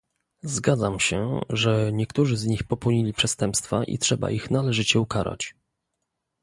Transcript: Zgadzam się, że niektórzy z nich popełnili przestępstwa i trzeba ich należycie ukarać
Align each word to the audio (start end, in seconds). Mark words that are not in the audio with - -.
Zgadzam 0.43 0.99
się, 0.99 1.39
że 1.49 1.91
niektórzy 1.93 2.37
z 2.37 2.45
nich 2.47 2.63
popełnili 2.63 3.13
przestępstwa 3.13 3.83
i 3.83 3.97
trzeba 3.97 4.31
ich 4.31 4.51
należycie 4.51 4.99
ukarać 4.99 5.55